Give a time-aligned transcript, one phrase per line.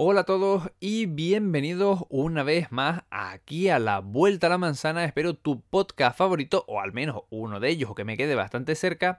[0.00, 5.04] Hola a todos y bienvenidos una vez más aquí a la Vuelta a la Manzana.
[5.04, 8.76] Espero tu podcast favorito, o al menos uno de ellos, o que me quede bastante
[8.76, 9.18] cerca.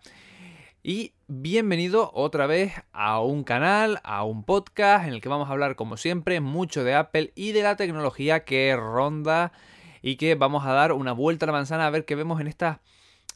[0.81, 5.51] Y bienvenido otra vez a un canal, a un podcast en el que vamos a
[5.51, 9.51] hablar, como siempre, mucho de Apple y de la tecnología que ronda
[10.01, 12.47] y que vamos a dar una vuelta a la manzana a ver qué vemos en
[12.47, 12.79] esta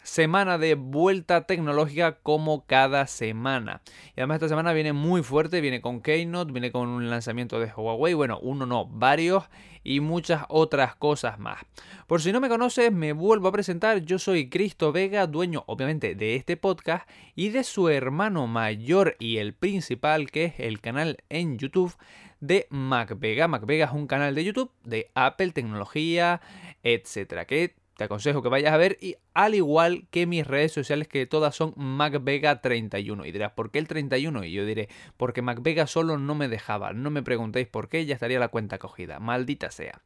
[0.04, 3.82] semana de vuelta tecnológica como cada semana.
[4.16, 7.72] Y además esta semana viene muy fuerte, viene con Keynote, viene con un lanzamiento de
[7.76, 9.46] Huawei, bueno, uno no, varios
[9.84, 11.60] y muchas otras cosas más.
[12.08, 16.16] Por si no me conoces, me vuelvo a presentar, yo soy Cristo Vega, dueño obviamente
[16.16, 21.18] de este podcast y de su hermano mayor y el principal que es el canal
[21.30, 21.96] en YouTube
[22.40, 23.48] de MacVega.
[23.48, 26.42] MacVega es un canal de YouTube de Apple, tecnología,
[26.84, 31.08] etcétera, que te aconsejo que vayas a ver y al igual que mis redes sociales
[31.08, 34.44] que todas son MacVega31 y dirás ¿por qué el 31?
[34.44, 36.92] y yo diré porque MacVega solo no me dejaba.
[36.92, 39.20] No me preguntéis por qué ya estaría la cuenta cogida.
[39.20, 40.02] Maldita sea.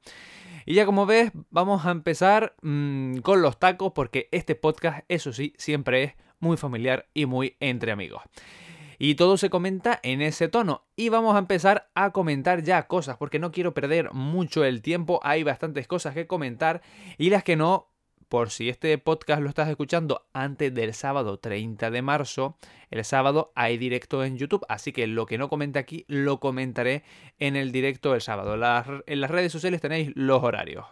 [0.68, 5.34] Y ya como ves vamos a empezar mmm, con los tacos porque este podcast eso
[5.34, 8.22] sí siempre es muy familiar y muy entre amigos
[9.00, 10.86] y todo se comenta en ese tono.
[10.96, 15.20] Y vamos a empezar a comentar ya cosas, porque no quiero perder mucho el tiempo.
[15.24, 16.82] Hay bastantes cosas que comentar
[17.18, 17.92] y las que no,
[18.30, 22.58] por si este podcast lo estás escuchando antes del sábado 30 de marzo,
[22.92, 27.04] el sábado hay directo en YouTube, así que lo que no comente aquí lo comentaré
[27.40, 28.56] en el directo del sábado.
[29.06, 30.86] en las redes sociales tenéis los horarios.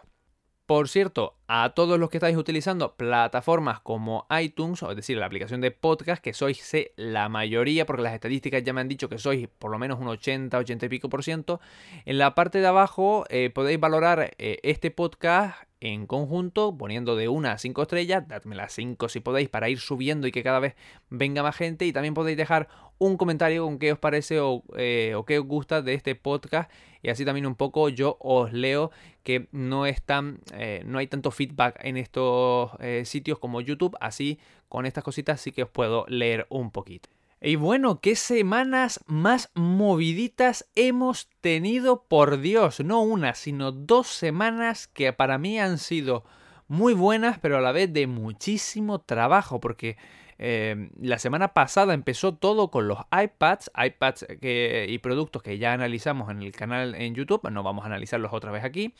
[0.66, 5.60] Por cierto, a todos los que estáis utilizando plataformas como iTunes, es decir, la aplicación
[5.60, 9.48] de podcast, que sois la mayoría, porque las estadísticas ya me han dicho que sois
[9.60, 11.60] por lo menos un 80, 80 y pico por ciento,
[12.04, 17.28] en la parte de abajo eh, podéis valorar eh, este podcast en conjunto, poniendo de
[17.28, 20.58] una a cinco estrellas, dadme las cinco si podéis para ir subiendo y que cada
[20.58, 20.74] vez
[21.10, 21.86] venga más gente.
[21.86, 25.46] Y también podéis dejar un comentario con qué os parece o, eh, o qué os
[25.46, 26.70] gusta de este podcast.
[27.06, 28.90] Y así también un poco yo os leo
[29.22, 33.96] que no es tan, eh, no hay tanto feedback en estos eh, sitios como YouTube.
[34.00, 37.08] Así con estas cositas sí que os puedo leer un poquito.
[37.40, 44.88] Y bueno, qué semanas más moviditas hemos tenido, por Dios, no una, sino dos semanas
[44.88, 46.24] que para mí han sido
[46.66, 49.96] muy buenas, pero a la vez de muchísimo trabajo, porque
[50.38, 56.30] eh, la semana pasada empezó todo con los iPads, iPads y productos que ya analizamos
[56.30, 58.94] en el canal en YouTube, no vamos a analizarlos otra vez aquí,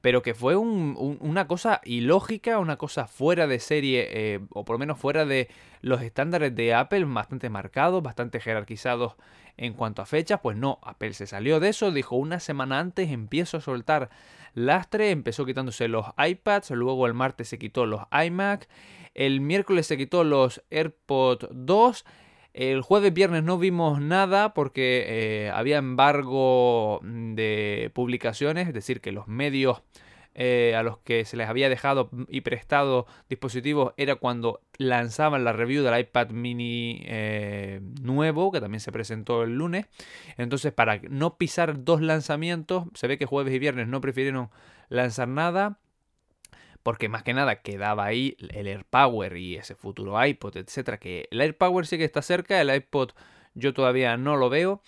[0.00, 4.78] pero que fue una cosa ilógica, una cosa fuera de serie, eh, o por lo
[4.78, 5.48] menos fuera de
[5.80, 9.14] los estándares de Apple, bastante marcados, bastante jerarquizados
[9.56, 13.10] en cuanto a fechas, pues no, Apple se salió de eso, dijo una semana antes
[13.10, 14.10] empiezo a soltar
[14.54, 18.68] lastre, empezó quitándose los iPads, luego el martes se quitó los iMac,
[19.14, 22.04] el miércoles se quitó los AirPods 2,
[22.52, 29.10] el jueves viernes no vimos nada porque eh, había embargo de publicaciones, es decir, que
[29.10, 29.82] los medios
[30.36, 35.52] eh, a los que se les había dejado y prestado dispositivos era cuando lanzaban la
[35.52, 39.86] review del iPad mini eh, nuevo, que también se presentó el lunes.
[40.36, 44.50] Entonces, para no pisar dos lanzamientos, se ve que jueves y viernes no prefirieron
[44.88, 45.78] lanzar nada.
[46.84, 50.98] Porque más que nada quedaba ahí el AirPower y ese futuro iPod, etcétera.
[50.98, 53.10] Que el AirPower sí que está cerca, el iPod
[53.54, 54.82] yo todavía no lo veo.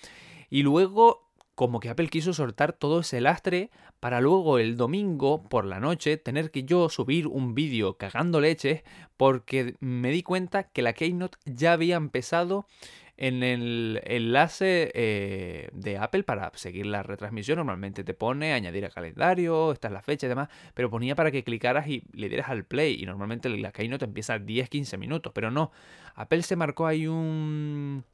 [0.48, 1.26] Y luego
[1.56, 6.18] como que Apple quiso soltar todo ese lastre para luego el domingo por la noche
[6.18, 8.82] tener que yo subir un vídeo cagando leches
[9.16, 12.66] porque me di cuenta que la Keynote ya había empezado
[13.16, 17.56] en el enlace eh, de Apple para seguir la retransmisión.
[17.56, 21.30] Normalmente te pone añadir a calendario, esta es la fecha y demás, pero ponía para
[21.30, 23.02] que clicaras y le dieras al play.
[23.02, 25.72] Y normalmente la Keynote empieza 10-15 minutos, pero no.
[26.14, 28.04] Apple se marcó ahí un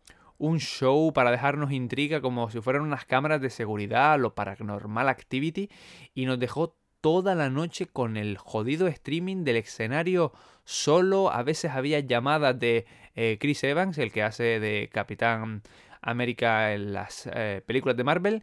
[0.42, 5.70] un show para dejarnos intriga como si fueran unas cámaras de seguridad, lo paranormal activity,
[6.14, 10.32] y nos dejó toda la noche con el jodido streaming del escenario
[10.64, 11.30] solo.
[11.32, 15.62] A veces había llamadas de eh, Chris Evans, el que hace de Capitán
[16.00, 18.42] América en las eh, películas de Marvel.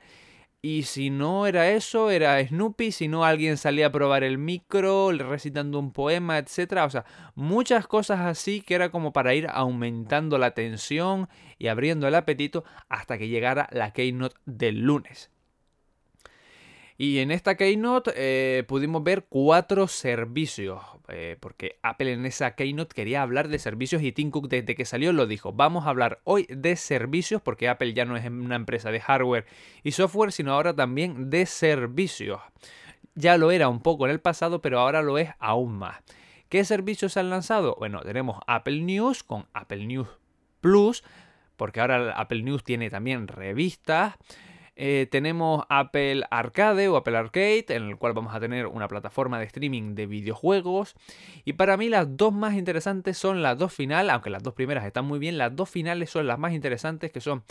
[0.62, 5.10] Y si no era eso, era Snoopy, si no alguien salía a probar el micro,
[5.12, 6.82] recitando un poema, etc.
[6.86, 12.10] O sea, muchas cosas así que era como para ir aumentando la tensión y abriendo
[12.10, 15.32] el apetito hasta que llegara la keynote del lunes.
[17.02, 22.94] Y en esta Keynote eh, pudimos ver cuatro servicios, eh, porque Apple en esa Keynote
[22.94, 26.20] quería hablar de servicios y Tim Cook desde que salió lo dijo, vamos a hablar
[26.26, 29.46] hoy de servicios, porque Apple ya no es una empresa de hardware
[29.82, 32.42] y software, sino ahora también de servicios.
[33.16, 36.04] Ya lo era un poco en el pasado, pero ahora lo es aún más.
[36.50, 37.78] ¿Qué servicios se han lanzado?
[37.80, 40.10] Bueno, tenemos Apple News con Apple News
[40.60, 41.06] Plus,
[41.56, 44.16] porque ahora Apple News tiene también revistas.
[44.82, 49.38] Eh, tenemos Apple Arcade o Apple Arcade, en el cual vamos a tener una plataforma
[49.38, 50.96] de streaming de videojuegos.
[51.44, 54.86] Y para mí las dos más interesantes son las dos finales, aunque las dos primeras
[54.86, 57.44] están muy bien, las dos finales son las más interesantes que son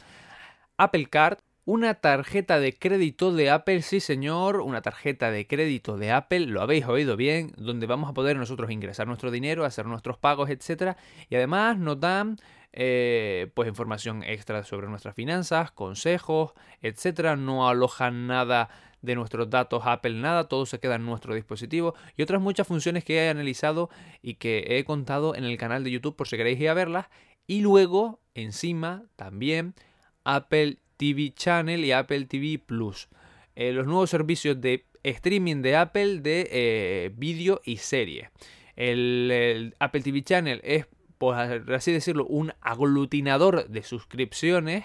[0.79, 1.37] Apple Card,
[1.67, 6.63] una tarjeta de crédito de Apple, sí señor, una tarjeta de crédito de Apple, lo
[6.63, 10.97] habéis oído bien, donde vamos a poder nosotros ingresar nuestro dinero, hacer nuestros pagos, etc.
[11.29, 12.39] Y además nos dan
[12.81, 17.37] eh, pues información extra sobre nuestras finanzas, consejos, etc.
[17.37, 18.69] No alojan nada
[19.03, 23.03] de nuestros datos Apple, nada, todo se queda en nuestro dispositivo y otras muchas funciones
[23.03, 23.91] que he analizado
[24.23, 27.07] y que he contado en el canal de YouTube por si queréis ir a verlas.
[27.49, 29.75] Y luego, encima, también
[30.23, 33.09] Apple TV Channel y Apple TV Plus.
[33.57, 38.31] Eh, los nuevos servicios de streaming de Apple de eh, vídeo y serie.
[38.77, 40.87] El, Apple TV Channel es,
[41.19, 44.85] por así decirlo, un aglutinador de suscripciones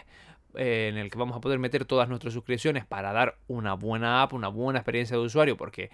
[0.55, 4.21] eh, en el que vamos a poder meter todas nuestras suscripciones para dar una buena
[4.21, 5.89] app, una buena experiencia de usuario, porque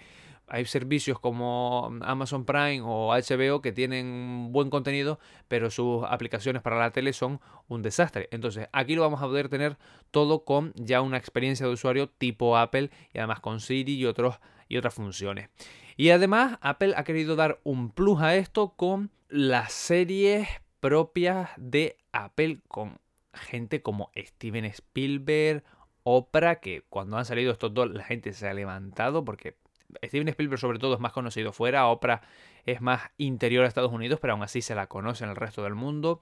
[0.50, 6.76] hay servicios como Amazon Prime o HBO que tienen buen contenido, pero sus aplicaciones para
[6.76, 8.28] la tele son un desastre.
[8.32, 9.78] Entonces, aquí lo vamos a poder tener
[10.10, 14.40] todo con ya una experiencia de usuario tipo Apple y además con Siri y, otros,
[14.68, 15.50] y otras funciones.
[15.96, 20.48] Y además, Apple ha querido dar un plus a esto con las series
[20.80, 22.98] propias de Apple con
[23.32, 25.62] gente como Steven Spielberg,
[26.02, 29.56] Oprah, que cuando han salido estos dos la gente se ha levantado porque
[30.04, 32.22] Steven Spielberg sobre todo es más conocido fuera, Oprah
[32.66, 35.62] es más interior a Estados Unidos, pero aún así se la conoce en el resto
[35.62, 36.20] del mundo.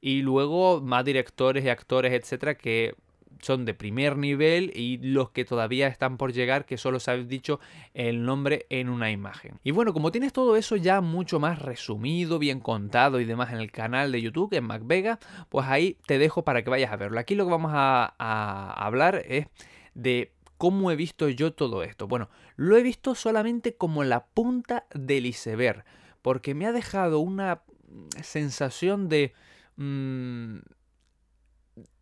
[0.00, 2.94] Y luego más directores y actores, etcétera, que
[3.40, 7.16] son de primer nivel y los que todavía están por llegar, que solo se ha
[7.16, 7.60] dicho
[7.94, 9.58] el nombre en una imagen.
[9.64, 13.58] Y bueno, como tienes todo eso ya mucho más resumido, bien contado y demás en
[13.58, 15.18] el canal de YouTube, en MacVega,
[15.48, 17.18] pues ahí te dejo para que vayas a verlo.
[17.18, 18.14] Aquí lo que vamos a,
[18.84, 19.46] hablar es
[19.94, 22.06] de ¿Cómo he visto yo todo esto?
[22.06, 25.86] Bueno, lo he visto solamente como la punta del iceberg,
[26.20, 27.62] porque me ha dejado una
[28.20, 29.32] sensación de...
[29.76, 30.58] Mm,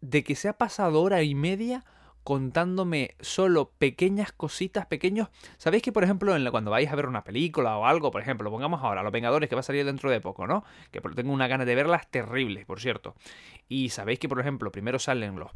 [0.00, 1.84] de que se ha pasado hora y media
[2.28, 5.28] contándome solo pequeñas cositas, pequeños...
[5.56, 8.82] ¿Sabéis que, por ejemplo, cuando vais a ver una película o algo, por ejemplo, pongamos
[8.82, 10.62] ahora Los Vengadores que va a salir dentro de poco, ¿no?
[10.90, 13.14] Que tengo una gana de verlas terribles, por cierto.
[13.66, 15.52] Y sabéis que, por ejemplo, primero salen las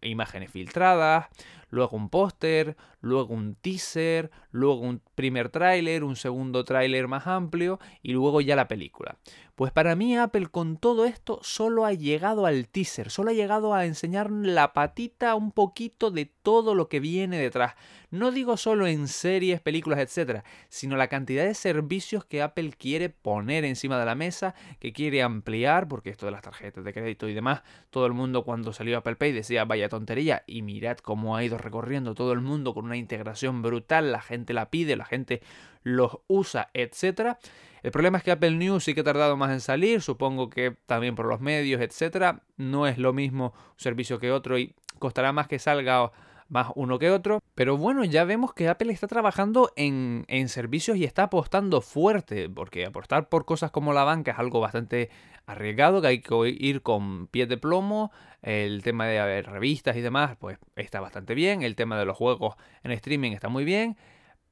[0.00, 1.26] imágenes filtradas,
[1.70, 7.80] luego un póster, luego un teaser, luego un primer tráiler, un segundo tráiler más amplio
[8.00, 9.16] y luego ya la película.
[9.56, 13.74] Pues para mí Apple con todo esto solo ha llegado al teaser, solo ha llegado
[13.74, 17.74] a enseñar la patita un poquito de todo lo que viene detrás.
[18.10, 23.08] No digo solo en series, películas, etcétera, sino la cantidad de servicios que Apple quiere
[23.08, 27.28] poner encima de la mesa, que quiere ampliar, porque esto de las tarjetas de crédito
[27.28, 31.36] y demás, todo el mundo cuando salió Apple Pay decía vaya tontería, y mirad cómo
[31.36, 35.06] ha ido recorriendo todo el mundo con una integración brutal, la gente la pide, la
[35.06, 35.42] gente
[35.82, 37.38] los usa, etcétera.
[37.82, 40.76] El problema es que Apple News sí que ha tardado más en salir, supongo que
[40.86, 42.42] también por los medios, etcétera.
[42.56, 46.12] No es lo mismo un servicio que otro y costará más que salga
[46.52, 47.42] más uno que otro.
[47.54, 52.84] Pero bueno, ya vemos que Apple está trabajando en, servicios y está apostando fuerte, porque
[52.86, 55.10] apostar por cosas como la banca es algo bastante
[55.46, 58.12] arriesgado, que hay que ir con pies de plomo.
[58.42, 61.62] El tema de haber revistas y demás, pues está bastante bien.
[61.62, 63.96] El tema de los juegos en streaming está muy bien.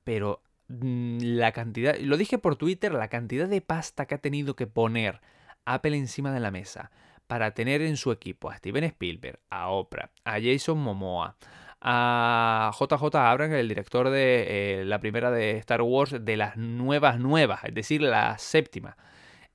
[0.05, 4.57] Pero mm, la cantidad, lo dije por Twitter, la cantidad de pasta que ha tenido
[4.57, 5.21] que poner
[5.67, 6.91] Apple encima de la mesa
[7.31, 11.37] para tener en su equipo a Steven Spielberg, a Oprah, a Jason Momoa,
[11.81, 17.21] a JJ Abrams, el director de eh, la primera de Star Wars, de las nuevas
[17.21, 18.97] nuevas, es decir, la séptima,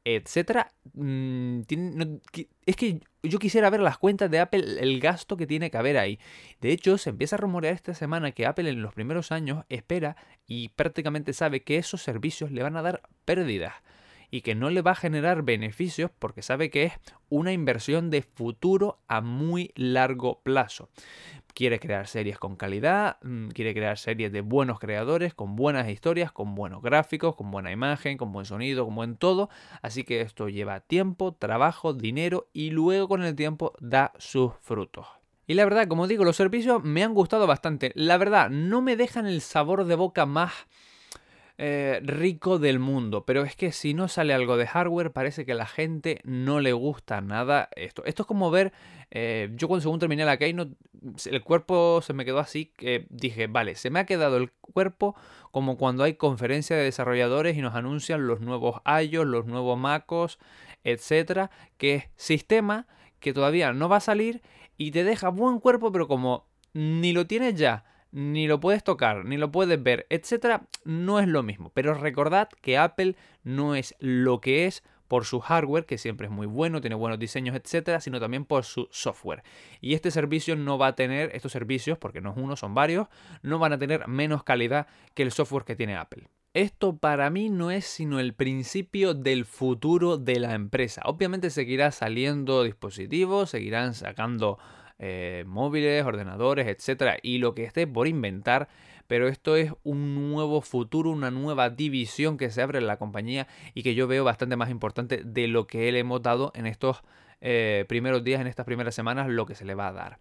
[0.06, 0.72] etcétera.
[0.94, 1.64] Mm,
[2.66, 5.98] es que yo quisiera ver las cuentas de Apple, el gasto que tiene que haber
[5.98, 6.18] ahí.
[6.62, 10.16] De hecho, se empieza a rumorear esta semana que Apple en los primeros años espera
[10.48, 13.74] y prácticamente sabe que esos servicios le van a dar pérdidas
[14.32, 16.94] y que no le va a generar beneficios porque sabe que es
[17.30, 20.90] una inversión de futuro a muy largo plazo
[21.56, 26.32] quiere crear series con calidad, mm, quiere crear series de buenos creadores, con buenas historias,
[26.32, 29.50] con buenos gráficos, con buena imagen, con buen sonido, con buen todo.
[29.82, 35.08] Así que esto lleva tiempo, trabajo, dinero y luego con el tiempo da sus frutos.
[35.48, 37.92] Y la verdad, como digo, los servicios me han gustado bastante.
[37.96, 40.52] La verdad, no me dejan el sabor de boca más
[41.58, 43.26] eh, rico del mundo.
[43.26, 46.60] Pero es que si no sale algo de hardware, parece que a la gente no
[46.60, 48.04] le gusta nada esto.
[48.06, 48.74] Esto es como ver,
[49.12, 50.76] eh, yo cuando según terminé la Keynote,
[51.26, 55.16] el cuerpo se me quedó así que dije, vale, se me ha quedado el cuerpo
[55.52, 60.40] como cuando hay conferencia de desarrolladores y nos anuncian los nuevos iOS, los nuevos MacOS,
[60.84, 62.88] etcétera, que es sistema
[63.20, 64.42] que todavía no va a salir
[64.78, 69.26] y te deja buen cuerpo, pero como ni lo tienes ya, ni lo puedes tocar,
[69.26, 71.70] ni lo puedes ver, etcétera, no es lo mismo.
[71.74, 76.32] Pero recordad que Apple no es lo que es por su hardware, que siempre es
[76.32, 79.44] muy bueno, tiene buenos diseños, etcétera, sino también por su software.
[79.82, 83.10] Y este servicio no va a tener, estos servicios, porque no es uno, son varios,
[83.42, 86.30] no van a tener menos calidad que el software que tiene Apple.
[86.54, 91.02] Esto para mí no es sino el principio del futuro de la empresa.
[91.04, 94.58] Obviamente seguirá saliendo dispositivos, seguirán sacando
[95.00, 98.68] eh, móviles, ordenadores, etcétera, y lo que esté por inventar,
[99.08, 103.48] pero esto es un nuevo futuro, una nueva división que se abre en la compañía
[103.74, 107.04] y que yo veo bastante más importante de lo que él hemos dado en estos
[107.42, 110.18] eh, primeros días, en estas primeras semanas, lo que se le va a dar.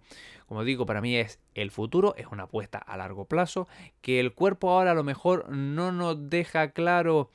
[0.47, 3.66] Como digo, para mí es el futuro, es una apuesta a largo plazo,
[4.02, 7.31] que el cuerpo ahora a lo mejor no nos deja claro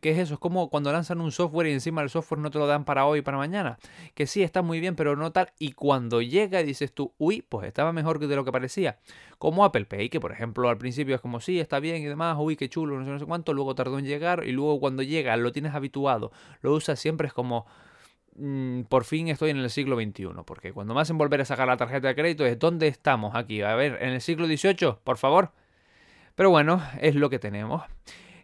[0.00, 0.34] ¿Qué es eso?
[0.34, 3.06] Es como cuando lanzan un software y encima el software no te lo dan para
[3.06, 3.78] hoy para mañana.
[4.14, 5.52] Que sí, está muy bien, pero no tal.
[5.58, 8.98] Y cuando llega y dices tú, uy, pues estaba mejor de lo que parecía.
[9.38, 12.36] Como Apple Pay, que por ejemplo al principio es como, sí, está bien y demás,
[12.38, 13.52] uy, qué chulo, no sé, no sé cuánto.
[13.52, 17.32] Luego tardó en llegar y luego cuando llega lo tienes habituado, lo usas siempre, es
[17.32, 17.66] como,
[18.36, 20.28] mm, por fin estoy en el siglo XXI.
[20.44, 23.62] Porque cuando me hacen volver a sacar la tarjeta de crédito es, ¿dónde estamos aquí?
[23.62, 25.52] A ver, en el siglo XVIII, por favor.
[26.36, 27.82] Pero bueno, es lo que tenemos.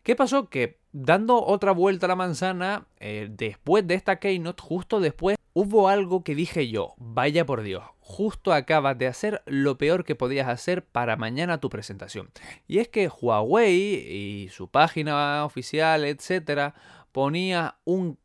[0.06, 0.48] ¿Qué pasó?
[0.48, 5.88] Que dando otra vuelta a la manzana, eh, después de esta keynote, justo después, hubo
[5.88, 10.46] algo que dije yo, vaya por Dios, justo acabas de hacer lo peor que podías
[10.46, 12.30] hacer para mañana tu presentación.
[12.68, 16.76] Y es que Huawei y su página oficial, etcétera,
[17.10, 18.16] ponía un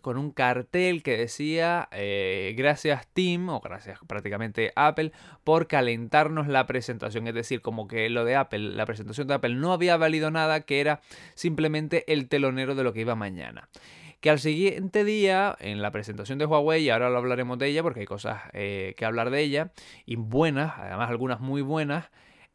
[0.00, 5.12] con un cartel que decía eh, gracias Tim o gracias prácticamente Apple
[5.44, 7.26] por calentarnos la presentación.
[7.26, 10.62] Es decir, como que lo de Apple, la presentación de Apple no había valido nada,
[10.62, 11.02] que era
[11.34, 13.68] simplemente el telonero de lo que iba mañana
[14.20, 17.82] que al siguiente día, en la presentación de Huawei, y ahora lo hablaremos de ella
[17.82, 19.72] porque hay cosas eh, que hablar de ella,
[20.04, 22.10] y buenas, además algunas muy buenas,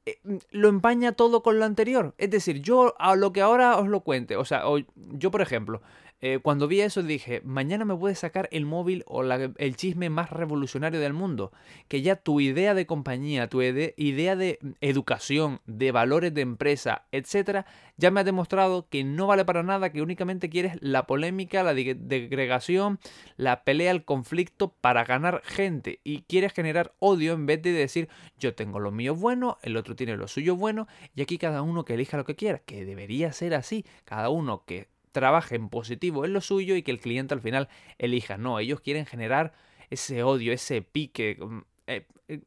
[0.05, 0.19] eh,
[0.51, 2.13] lo empaña todo con lo anterior.
[2.19, 4.63] Es decir, yo a lo que ahora os lo cuente, o sea,
[4.95, 5.81] yo por ejemplo,
[6.21, 10.29] eh, cuando vi eso dije, mañana me puede sacar el móvil o el chisme más
[10.29, 11.51] revolucionario del mundo.
[11.87, 17.65] Que ya tu idea de compañía, tu idea de educación, de valores de empresa, etcétera,
[17.97, 21.73] ya me ha demostrado que no vale para nada, que únicamente quieres la polémica, la
[21.73, 22.99] degregación,
[23.37, 25.99] la pelea, el conflicto para ganar gente.
[26.03, 29.95] Y quieres generar odio en vez de decir, yo tengo lo mío bueno, el otro
[29.95, 33.33] tiene lo suyo bueno, y aquí cada uno que elija lo que quiera, que debería
[33.33, 33.85] ser así.
[34.05, 37.69] Cada uno que trabaje en positivo en lo suyo y que el cliente al final
[37.97, 38.37] elija.
[38.37, 39.53] No, ellos quieren generar
[39.89, 41.37] ese odio, ese pique.
[41.39, 42.41] Mm, eh, eh,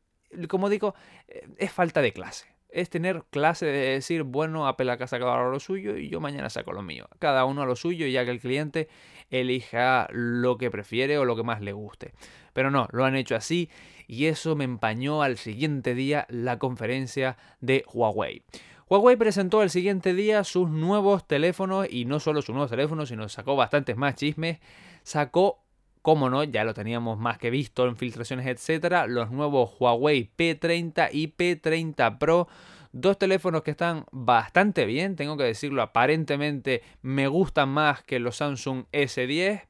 [0.49, 0.95] como digo,
[1.29, 2.47] eh, es falta de clase.
[2.69, 6.51] Es tener clase de decir, bueno, Apple acá ha sacado lo suyo y yo mañana
[6.51, 7.09] saco lo mío.
[7.19, 8.89] Cada uno a lo suyo y ya que el cliente
[9.31, 12.13] elija lo que prefiere o lo que más le guste.
[12.53, 13.71] Pero no, lo han hecho así
[14.07, 18.43] y eso me empañó al siguiente día la conferencia de Huawei.
[18.91, 23.29] Huawei presentó el siguiente día sus nuevos teléfonos y no solo sus nuevos teléfonos, sino
[23.29, 24.61] sacó bastantes más chismes.
[25.03, 25.59] Sacó,
[26.01, 31.11] como no, ya lo teníamos más que visto en filtraciones, etcétera, los nuevos Huawei P30
[31.13, 32.49] y P30 Pro.
[32.93, 38.37] Dos teléfonos que están bastante bien, tengo que decirlo, aparentemente me gustan más que los
[38.37, 39.68] Samsung S10.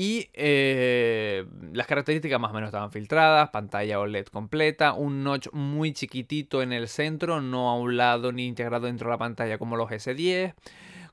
[0.00, 5.92] Y eh, las características más o menos estaban filtradas, pantalla OLED completa, un notch muy
[5.92, 9.76] chiquitito en el centro, no a un lado ni integrado dentro de la pantalla como
[9.76, 10.54] los S10,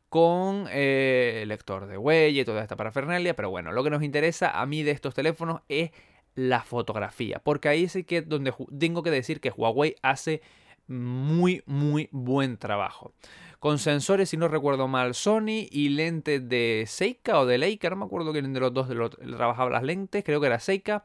[0.07, 4.51] con eh, lector de huella y toda esta parafernalia, pero bueno, lo que nos interesa
[4.51, 5.89] a mí de estos teléfonos es
[6.35, 10.43] la fotografía, porque ahí sí que donde tengo que decir que Huawei hace
[10.87, 13.13] muy muy buen trabajo
[13.59, 17.95] con sensores, si no recuerdo mal, Sony y lentes de Seika o de Leica, no
[17.95, 21.03] me acuerdo quién de los dos trabajaba las lentes, creo que era Seika.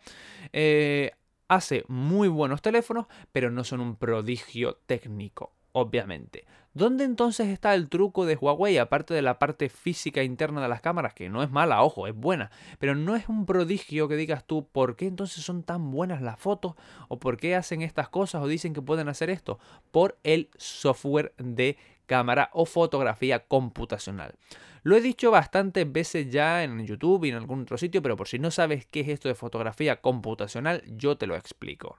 [0.52, 1.12] Eh,
[1.48, 6.44] hace muy buenos teléfonos, pero no son un prodigio técnico, obviamente.
[6.72, 10.80] ¿Dónde entonces está el truco de Huawei, aparte de la parte física interna de las
[10.80, 14.44] cámaras, que no es mala, ojo, es buena, pero no es un prodigio que digas
[14.44, 16.74] tú, ¿por qué entonces son tan buenas las fotos?
[17.08, 19.58] ¿O por qué hacen estas cosas o dicen que pueden hacer esto?
[19.90, 21.76] Por el software de
[22.10, 24.34] cámara o fotografía computacional.
[24.82, 28.26] Lo he dicho bastantes veces ya en YouTube y en algún otro sitio, pero por
[28.26, 31.98] si no sabes qué es esto de fotografía computacional, yo te lo explico.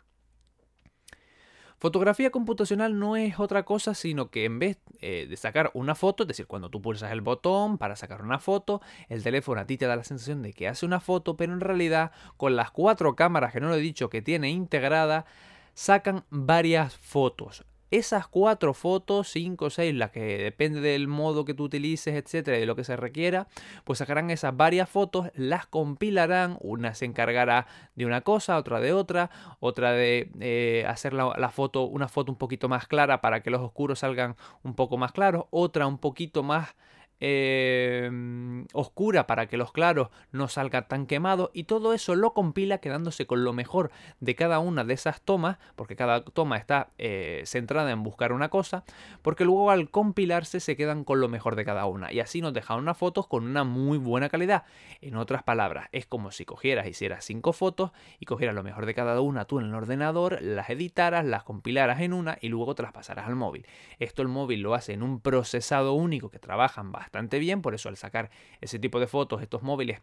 [1.79, 6.23] Fotografía computacional no es otra cosa sino que en vez eh, de sacar una foto,
[6.23, 9.77] es decir, cuando tú pulsas el botón para sacar una foto, el teléfono a ti
[9.77, 13.15] te da la sensación de que hace una foto, pero en realidad con las cuatro
[13.15, 15.25] cámaras que no lo he dicho que tiene integrada,
[15.73, 21.53] sacan varias fotos esas cuatro fotos, cinco o seis, las que depende del modo que
[21.53, 23.47] tú utilices, etcétera, de lo que se requiera,
[23.83, 28.93] pues sacarán esas varias fotos, las compilarán, una se encargará de una cosa, otra de
[28.93, 29.29] otra,
[29.59, 33.61] otra de eh, hacer la, foto, una foto un poquito más clara para que los
[33.61, 36.75] oscuros salgan un poco más claros, otra un poquito más
[37.23, 42.79] Em, oscura para que los claros no salgan tan quemados y todo eso lo compila
[42.79, 47.43] quedándose con lo mejor de cada una de esas tomas, porque cada toma está eh,
[47.45, 48.85] centrada en buscar una cosa,
[49.21, 52.53] porque luego al compilarse se quedan con lo mejor de cada una y así nos
[52.53, 54.63] dejan unas fotos con una muy buena calidad.
[54.99, 58.95] En otras palabras, es como si cogieras, hicieras cinco fotos y cogieras lo mejor de
[58.95, 62.81] cada una tú en el ordenador, las editaras, las compilaras en una y luego te
[62.81, 63.67] las pasarás al móvil.
[63.99, 67.75] Esto el móvil lo hace en un procesado único que trabajan bastante bastante bien, por
[67.75, 68.29] eso al sacar
[68.61, 69.99] ese tipo de fotos, estos móviles,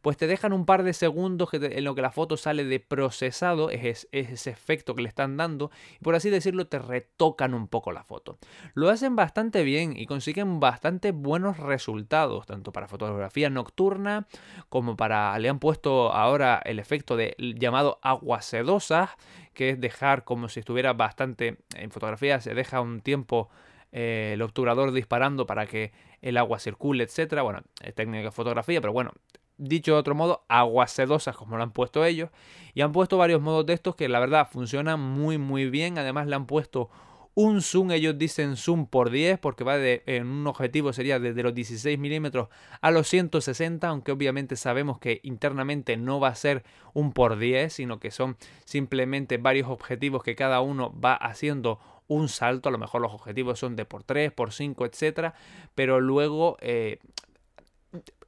[0.00, 3.68] pues te dejan un par de segundos en lo que la foto sale de procesado,
[3.70, 7.90] es, ese efecto que le están dando, y por así decirlo, te retocan un poco
[7.90, 8.38] la foto.
[8.74, 14.28] Lo hacen bastante bien y consiguen bastante buenos resultados, tanto para fotografía nocturna
[14.68, 19.10] como para, le han puesto ahora el efecto de llamado aguas sedosas,
[19.52, 23.50] que es dejar como si estuviera bastante, en fotografía se deja un tiempo
[23.92, 27.42] eh, el obturador disparando para que el agua circule, etcétera.
[27.42, 29.12] Bueno, es técnica de fotografía, pero bueno,
[29.58, 32.30] dicho de otro modo, aguas sedosas como lo han puesto ellos.
[32.74, 35.98] Y han puesto varios modos de estos que la verdad funcionan muy muy bien.
[35.98, 36.90] Además le han puesto
[37.34, 41.42] un zoom, ellos dicen zoom por 10, porque va de, en un objetivo sería desde
[41.42, 42.48] los 16 milímetros
[42.80, 47.72] a los 160, aunque obviamente sabemos que internamente no va a ser un por 10,
[47.72, 51.78] sino que son simplemente varios objetivos que cada uno va haciendo
[52.12, 55.34] un salto, a lo mejor los objetivos son de por 3, por 5, etcétera,
[55.74, 56.98] pero luego eh,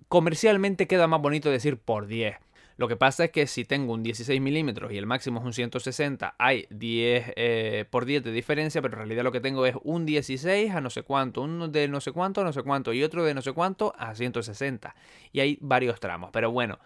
[0.09, 2.37] comercialmente queda más bonito decir por 10.
[2.77, 5.53] Lo que pasa es que si tengo un 16 milímetros y el máximo es un
[5.53, 9.77] 160, hay 10 eh, por 10 de diferencia, pero en realidad lo que tengo es
[9.85, 12.93] un 16 a no sé cuánto, uno de no sé cuánto a no sé cuánto
[12.93, 14.95] y otro de no sé cuánto a 160.
[15.31, 16.81] Y hay varios tramos, pero bueno,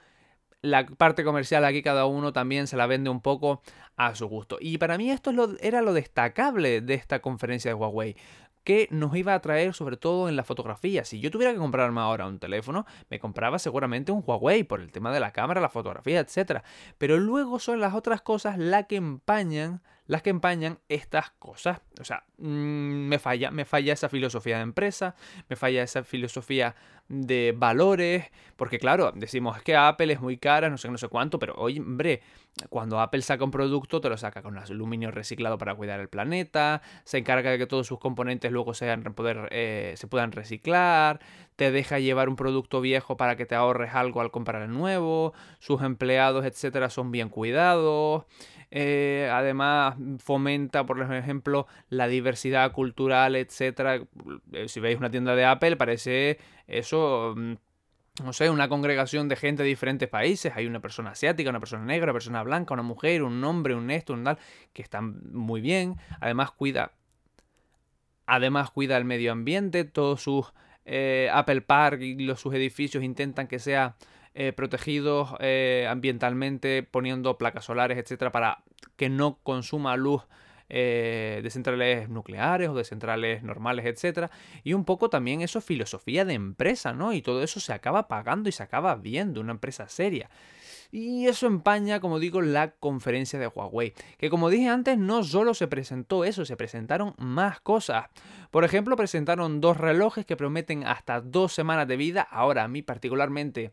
[0.63, 3.63] la parte comercial aquí cada uno también se la vende un poco
[3.97, 4.59] a su gusto.
[4.61, 8.17] Y para mí esto era lo destacable de esta conferencia de Huawei
[8.65, 11.03] que nos iba a traer sobre todo en la fotografía.
[11.05, 14.93] Si yo tuviera que comprarme ahora un teléfono, me compraba seguramente un Huawei por el
[14.93, 16.63] tema de la cámara, la fotografía, etc.
[16.99, 21.81] Pero luego son las otras cosas las que empañan las que empañan estas cosas.
[22.01, 25.15] O sea, mm, me falla, me falla esa filosofía de empresa,
[25.49, 26.75] me falla esa filosofía
[27.09, 31.39] de valores, porque claro, decimos que Apple es muy cara, no sé, no sé cuánto,
[31.39, 32.21] pero oye, hombre,
[32.69, 36.83] cuando Apple saca un producto, te lo saca con aluminio reciclado para cuidar el planeta,
[37.05, 41.21] se encarga de que todos sus componentes luego sean, poder, eh, se puedan reciclar,
[41.57, 45.33] te deja llevar un producto viejo para que te ahorres algo al comprar el nuevo,
[45.61, 48.25] sus empleados, etcétera, son bien cuidados.
[48.71, 54.03] Eh, además fomenta, por ejemplo, la diversidad cultural, etcétera.
[54.53, 57.55] Eh, si veis una tienda de Apple, parece eso mm,
[58.25, 60.53] no sé, una congregación de gente de diferentes países.
[60.57, 63.91] Hay una persona asiática, una persona negra, una persona blanca, una mujer, un hombre, un
[63.91, 64.39] esto, un tal,
[64.73, 65.97] que están muy bien.
[66.21, 66.93] Además cuida,
[68.27, 70.53] además cuida el medio ambiente, todos sus
[70.85, 73.97] eh, Apple Park y los, sus edificios intentan que sea
[74.41, 78.63] eh, protegidos eh, ambientalmente, poniendo placas solares, etcétera, para
[78.95, 80.23] que no consuma luz
[80.69, 84.31] eh, de centrales nucleares o de centrales normales, etcétera.
[84.63, 87.13] Y un poco también eso es filosofía de empresa, ¿no?
[87.13, 90.31] Y todo eso se acaba pagando y se acaba viendo, una empresa seria.
[90.93, 93.93] Y eso empaña, como digo, la conferencia de Huawei.
[94.19, 98.07] Que como dije antes, no solo se presentó eso, se presentaron más cosas.
[98.53, 102.23] Por ejemplo, presentaron dos relojes que prometen hasta dos semanas de vida.
[102.23, 103.73] Ahora, a mí particularmente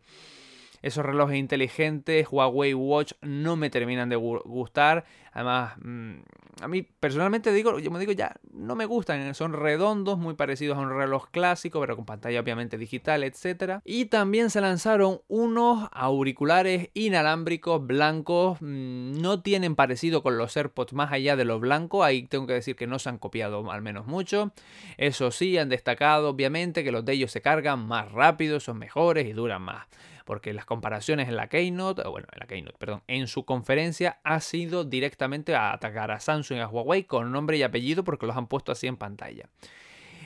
[0.86, 5.04] esos relojes inteligentes, Huawei Watch, no me terminan de gustar.
[5.32, 6.18] Además, mm,
[6.62, 10.78] a mí personalmente digo, yo me digo ya, no me gustan, son redondos, muy parecidos
[10.78, 13.80] a un reloj clásico, pero con pantalla obviamente digital, etc.
[13.84, 20.94] Y también se lanzaron unos auriculares inalámbricos blancos, mm, no tienen parecido con los AirPods
[20.94, 23.82] más allá de lo blanco, ahí tengo que decir que no se han copiado al
[23.82, 24.52] menos mucho.
[24.98, 29.26] Eso sí, han destacado obviamente que los de ellos se cargan más rápido, son mejores
[29.26, 29.88] y duran más
[30.26, 34.42] porque las comparaciones en la Keynote, bueno, en la Keynote, perdón, en su conferencia ha
[34.42, 38.36] sido directamente a atacar a Samsung y a Huawei con nombre y apellido porque los
[38.36, 39.50] han puesto así en pantalla.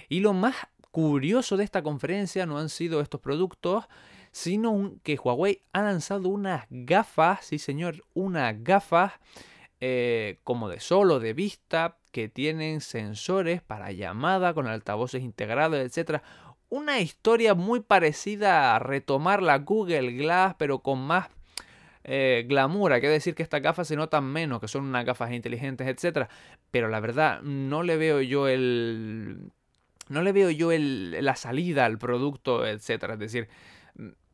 [0.08, 0.56] Y lo más
[0.90, 3.86] curioso de esta conferencia no han sido estos productos,
[4.32, 9.14] sino que Huawei ha lanzado unas gafas, sí señor, unas gafas
[9.82, 16.22] eh, como de solo, de vista, que tienen sensores para llamada con altavoces integrados, etc
[16.70, 21.30] una historia muy parecida a retomar la Google Glass, pero con más
[22.04, 22.94] eh, glamour.
[22.94, 26.28] Hay que decir que estas gafas se notan menos, que son unas gafas inteligentes, etc.
[26.72, 29.52] Pero la verdad, no le veo yo el...
[30.10, 33.12] No le veo yo el, la salida al producto, etc.
[33.12, 33.48] Es decir,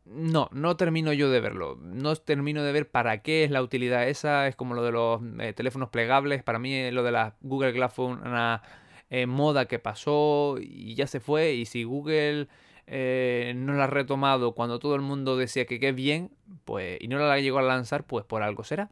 [0.05, 1.77] no, no termino yo de verlo.
[1.81, 4.47] No termino de ver para qué es la utilidad esa.
[4.47, 6.43] Es como lo de los eh, teléfonos plegables.
[6.43, 8.61] Para mí lo de la Google Glass fue una
[9.15, 11.53] eh, moda que pasó y ya se fue.
[11.53, 12.49] Y si Google
[12.85, 16.31] eh, no la ha retomado cuando todo el mundo decía que qué bien,
[16.65, 18.89] pues, y no la llegó a lanzar, pues por algo será.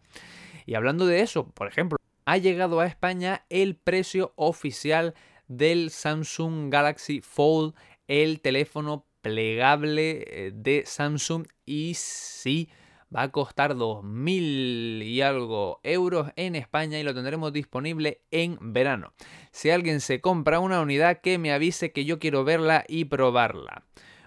[0.65, 5.13] Y hablando de eso, por ejemplo, ha llegado a España el precio oficial
[5.49, 7.75] del Samsung Galaxy Fold,
[8.07, 12.69] el teléfono plegable eh, de Samsung y sí
[13.13, 19.13] va a costar 2.000 y algo euros en España y lo tendremos disponible en verano.
[19.51, 23.83] Si alguien se compra una unidad que me avise que yo quiero verla y probarla.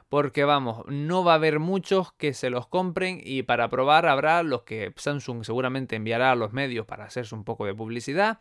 [0.08, 4.44] Porque vamos, no va a haber muchos que se los compren y para probar habrá
[4.44, 8.38] los que Samsung seguramente enviará a los medios para hacerse un poco de publicidad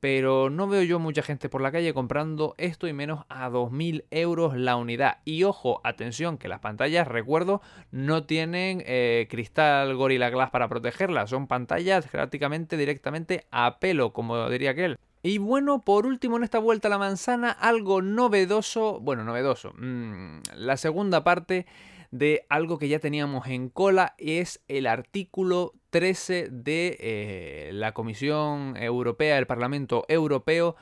[0.00, 4.04] pero no veo yo mucha gente por la calle comprando esto y menos a 2.000
[4.10, 5.18] euros la unidad.
[5.24, 11.30] Y ojo, atención, que las pantallas, recuerdo, no tienen eh, cristal Gorilla Glass para protegerlas,
[11.30, 14.98] son pantallas prácticamente directamente a pelo, como diría aquel.
[15.22, 20.40] Y bueno, por último en esta vuelta a la manzana, algo novedoso, bueno, novedoso, mm,
[20.56, 21.66] la segunda parte
[22.10, 28.76] de algo que ya teníamos en cola, es el artículo 13 de eh, la Comisión
[28.76, 30.76] Europea, del Parlamento Europeo.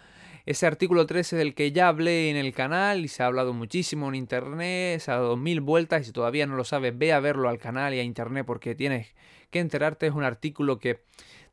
[0.47, 4.09] Ese artículo 13 del que ya hablé en el canal y se ha hablado muchísimo
[4.09, 7.19] en internet, se ha dado mil vueltas y si todavía no lo sabes, ve a
[7.19, 9.15] verlo al canal y a internet porque tienes
[9.51, 10.07] que enterarte.
[10.07, 11.01] Es un artículo que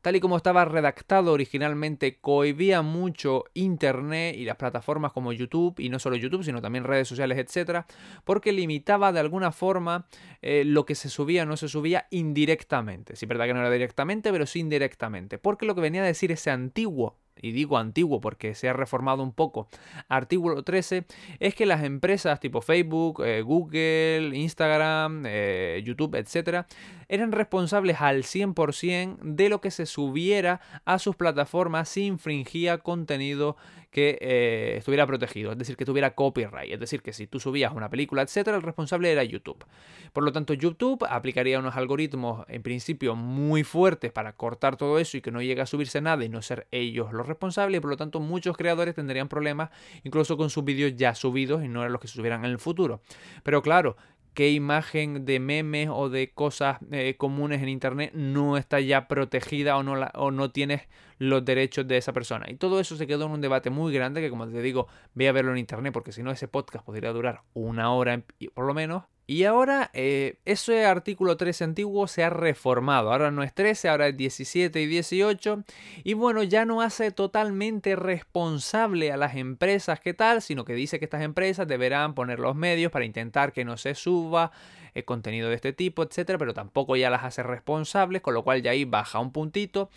[0.04, 5.88] tal y como estaba redactado originalmente, cohibía mucho Internet y las plataformas como YouTube, y
[5.88, 7.86] no solo YouTube, sino también redes sociales, etcétera,
[8.24, 10.06] porque limitaba de alguna forma
[10.42, 13.16] eh, lo que se subía o no se subía indirectamente.
[13.16, 15.38] Sí, verdad que no era directamente, pero sí indirectamente.
[15.38, 19.22] Porque lo que venía a decir ese antiguo y digo antiguo porque se ha reformado
[19.22, 19.68] un poco,
[20.08, 21.04] artículo 13,
[21.40, 26.66] es que las empresas tipo Facebook, eh, Google, Instagram, eh, YouTube, etcétera,
[27.08, 33.56] eran responsables al 100% de lo que se subiera a sus plataformas si infringía contenido
[33.94, 37.72] que eh, estuviera protegido, es decir, que tuviera copyright, es decir, que si tú subías
[37.72, 39.64] una película, etcétera, el responsable era YouTube.
[40.12, 45.16] Por lo tanto, YouTube aplicaría unos algoritmos en principio muy fuertes para cortar todo eso
[45.16, 47.90] y que no llegue a subirse nada y no ser ellos los responsables, y por
[47.90, 49.70] lo tanto muchos creadores tendrían problemas
[50.02, 52.58] incluso con sus vídeos ya subidos y no eran los que se subieran en el
[52.58, 53.00] futuro.
[53.44, 53.96] Pero claro,
[54.34, 59.76] qué imagen de memes o de cosas eh, comunes en internet no está ya protegida
[59.76, 60.82] o no, o no tienes
[61.28, 62.46] los derechos de esa persona.
[62.48, 65.28] Y todo eso se quedó en un debate muy grande que como te digo, ve
[65.28, 68.22] a verlo en internet porque si no ese podcast podría durar una hora
[68.54, 69.04] por lo menos.
[69.26, 73.10] Y ahora eh, ese artículo 13 antiguo se ha reformado.
[73.10, 75.64] Ahora no es 13, ahora es 17 y 18.
[76.04, 80.98] Y bueno, ya no hace totalmente responsable a las empresas que tal, sino que dice
[80.98, 84.52] que estas empresas deberán poner los medios para intentar que no se suba
[84.94, 88.62] eh, contenido de este tipo, etcétera, pero tampoco ya las hace responsables, con lo cual
[88.62, 89.90] ya ahí baja un puntito.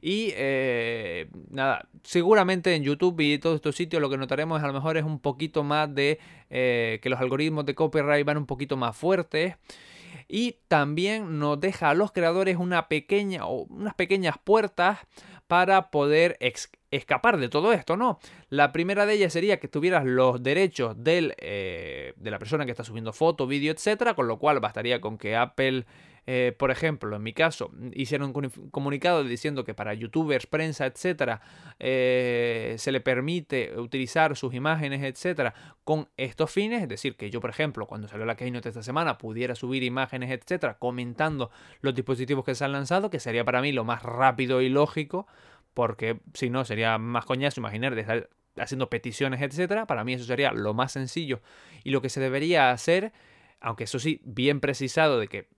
[0.00, 4.66] Y eh, nada, seguramente en YouTube y todos estos sitios lo que notaremos es a
[4.66, 6.18] lo mejor es un poquito más de
[6.50, 9.56] eh, que los algoritmos de copyright van un poquito más fuertes
[10.28, 14.98] y también nos deja a los creadores una pequeña o unas pequeñas puertas
[15.46, 16.36] para poder
[16.92, 18.20] escapar de todo esto, ¿no?
[18.48, 22.70] La primera de ellas sería que tuvieras los derechos del, eh, de la persona que
[22.70, 25.84] está subiendo foto, vídeo, etcétera, con lo cual bastaría con que Apple
[26.26, 31.40] eh, por ejemplo, en mi caso, hicieron un comunicado diciendo que para youtubers, prensa, etcétera,
[31.80, 36.82] eh, se le permite utilizar sus imágenes, etcétera, con estos fines.
[36.82, 40.30] Es decir, que yo, por ejemplo, cuando salió la Keynote esta semana, pudiera subir imágenes,
[40.30, 41.50] etcétera, comentando
[41.80, 45.26] los dispositivos que se han lanzado, que sería para mí lo más rápido y lógico,
[45.74, 49.86] porque si no, sería más coñazo imaginar de estar haciendo peticiones, etcétera.
[49.86, 51.40] Para mí eso sería lo más sencillo
[51.84, 53.12] y lo que se debería hacer
[53.62, 55.48] aunque eso sí, bien precisado de que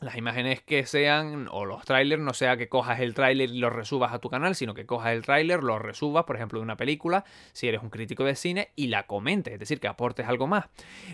[0.00, 3.70] las imágenes que sean, o los trailers, no sea que cojas el tráiler y lo
[3.70, 6.76] resubas a tu canal, sino que cojas el tráiler, lo resubas, por ejemplo, de una
[6.76, 10.46] película, si eres un crítico de cine, y la comentes, es decir, que aportes algo
[10.46, 10.66] más.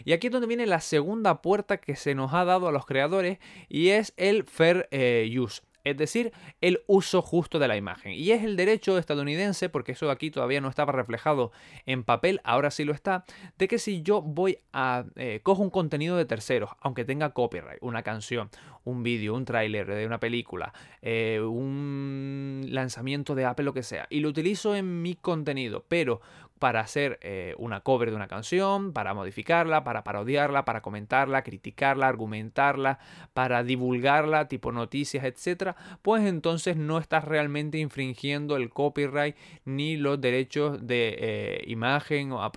[0.04, 2.86] Y aquí es donde viene la segunda puerta que se nos ha dado a los
[2.86, 3.38] creadores,
[3.68, 8.12] y es el fair eh, use es decir, el uso justo de la imagen.
[8.12, 11.52] Y es el derecho estadounidense, porque eso aquí todavía no estaba reflejado
[11.86, 13.24] en papel, ahora sí lo está,
[13.58, 15.04] de que si yo voy a...
[15.16, 18.50] Eh, cojo un contenido de terceros, aunque tenga copyright, una canción,
[18.84, 24.06] un vídeo, un tráiler de una película, eh, un lanzamiento de Apple, lo que sea,
[24.10, 26.20] y lo utilizo en mi contenido, pero
[26.60, 32.06] para hacer eh, una cover de una canción, para modificarla, para parodiarla, para comentarla, criticarla,
[32.06, 32.98] argumentarla,
[33.32, 40.20] para divulgarla, tipo noticias, etc., pues entonces no estás realmente infringiendo el copyright ni los
[40.20, 42.52] derechos de eh, imagen o, a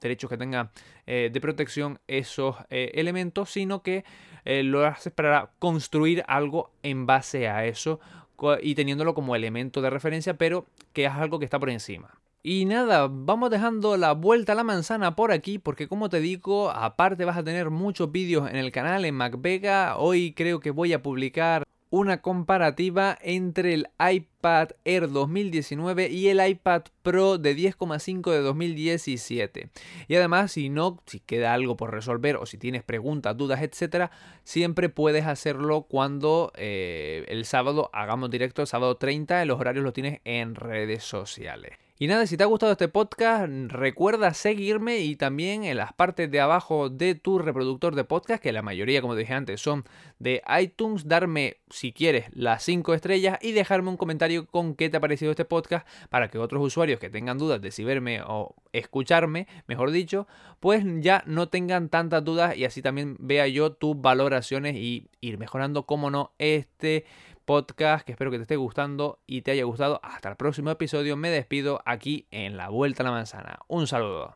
[0.00, 0.70] derechos que tengan
[1.06, 4.04] eh, de protección esos elementos, sino que
[4.44, 8.00] lo haces para construir algo en base a eso
[8.62, 12.17] y teniéndolo como elemento de referencia, pero que es algo que está por encima.
[12.42, 16.70] Y nada, vamos dejando la vuelta a la manzana por aquí porque como te digo,
[16.70, 19.96] aparte vas a tener muchos vídeos en el canal en MacVega.
[19.98, 26.46] Hoy creo que voy a publicar una comparativa entre el iPad Air 2019 y el
[26.46, 29.70] iPad Pro de 10,5 de 2017.
[30.06, 34.10] Y además, si no, si queda algo por resolver o si tienes preguntas, dudas, etcétera,
[34.44, 39.92] siempre puedes hacerlo cuando eh, el sábado hagamos directo, el sábado 30, los horarios los
[39.92, 41.87] tienes en redes sociales.
[42.00, 46.30] Y nada, si te ha gustado este podcast, recuerda seguirme y también en las partes
[46.30, 49.84] de abajo de tu reproductor de podcast, que la mayoría, como dije antes, son
[50.20, 54.98] de iTunes, darme, si quieres, las 5 estrellas y dejarme un comentario con qué te
[54.98, 58.54] ha parecido este podcast para que otros usuarios que tengan dudas de si verme o
[58.72, 60.28] escucharme, mejor dicho,
[60.60, 65.36] pues ya no tengan tantas dudas y así también vea yo tus valoraciones y ir
[65.36, 67.06] mejorando, como no, este
[67.48, 70.00] podcast que espero que te esté gustando y te haya gustado.
[70.02, 71.16] Hasta el próximo episodio.
[71.16, 73.60] Me despido aquí en La Vuelta a la Manzana.
[73.68, 74.26] Un saludo.